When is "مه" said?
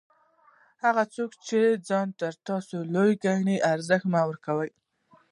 4.13-4.21